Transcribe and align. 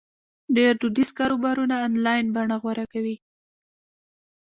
ډېری 0.55 0.77
دودیز 0.81 1.09
کاروبارونه 1.19 1.75
آنلاین 1.87 2.25
بڼه 2.35 2.55
غوره 2.61 2.85
کوي. 2.93 3.15